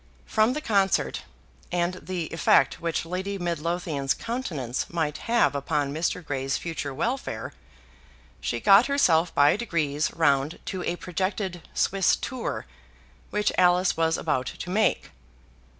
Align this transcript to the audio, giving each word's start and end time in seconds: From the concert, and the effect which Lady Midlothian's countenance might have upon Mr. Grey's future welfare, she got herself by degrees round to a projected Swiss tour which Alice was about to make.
From 0.25 0.53
the 0.53 0.61
concert, 0.61 1.21
and 1.71 1.93
the 2.01 2.25
effect 2.33 2.81
which 2.81 3.05
Lady 3.05 3.37
Midlothian's 3.37 4.15
countenance 4.15 4.87
might 4.89 5.19
have 5.29 5.53
upon 5.53 5.93
Mr. 5.93 6.25
Grey's 6.25 6.57
future 6.57 6.91
welfare, 6.91 7.53
she 8.39 8.59
got 8.59 8.87
herself 8.87 9.31
by 9.35 9.55
degrees 9.55 10.11
round 10.15 10.57
to 10.65 10.81
a 10.85 10.95
projected 10.95 11.69
Swiss 11.75 12.15
tour 12.15 12.65
which 13.29 13.51
Alice 13.59 13.95
was 13.95 14.17
about 14.17 14.47
to 14.47 14.71
make. 14.71 15.11